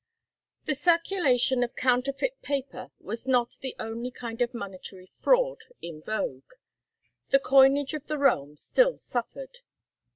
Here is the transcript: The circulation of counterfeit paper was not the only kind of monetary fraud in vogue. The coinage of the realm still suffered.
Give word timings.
The 0.65 0.73
circulation 0.73 1.61
of 1.61 1.75
counterfeit 1.75 2.41
paper 2.41 2.89
was 2.99 3.27
not 3.27 3.57
the 3.61 3.75
only 3.79 4.09
kind 4.09 4.41
of 4.41 4.51
monetary 4.51 5.05
fraud 5.13 5.59
in 5.79 6.01
vogue. 6.01 6.53
The 7.29 7.37
coinage 7.39 7.93
of 7.93 8.07
the 8.07 8.17
realm 8.17 8.57
still 8.57 8.97
suffered. 8.97 9.59